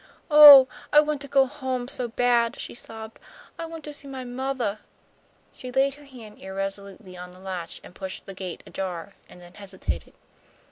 [0.31, 3.19] "Oh, I want to go home so bad!" she sobbed.
[3.59, 4.79] "I want to see my mothah."
[5.53, 10.13] She laid her hand irresolutely on the latch, pushed the gate ajar, and then hesitated.